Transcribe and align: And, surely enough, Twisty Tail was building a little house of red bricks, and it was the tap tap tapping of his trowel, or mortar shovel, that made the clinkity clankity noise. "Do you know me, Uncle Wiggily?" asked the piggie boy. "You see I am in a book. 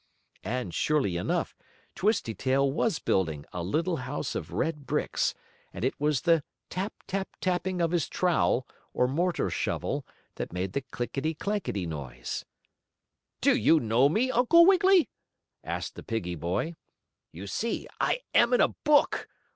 And, 0.43 0.73
surely 0.73 1.15
enough, 1.15 1.55
Twisty 1.93 2.33
Tail 2.33 2.71
was 2.71 2.97
building 2.97 3.45
a 3.53 3.61
little 3.61 3.97
house 3.97 4.33
of 4.33 4.51
red 4.51 4.87
bricks, 4.87 5.35
and 5.71 5.85
it 5.85 5.93
was 6.01 6.21
the 6.21 6.43
tap 6.71 6.93
tap 7.05 7.27
tapping 7.39 7.79
of 7.81 7.91
his 7.91 8.09
trowel, 8.09 8.67
or 8.95 9.07
mortar 9.07 9.51
shovel, 9.51 10.03
that 10.37 10.51
made 10.51 10.73
the 10.73 10.81
clinkity 10.81 11.37
clankity 11.37 11.85
noise. 11.87 12.43
"Do 13.41 13.55
you 13.55 13.79
know 13.79 14.09
me, 14.09 14.31
Uncle 14.31 14.65
Wiggily?" 14.65 15.07
asked 15.63 15.93
the 15.93 16.01
piggie 16.01 16.33
boy. 16.33 16.73
"You 17.31 17.45
see 17.45 17.87
I 17.99 18.21
am 18.33 18.53
in 18.53 18.59
a 18.61 18.69
book. 18.69 19.27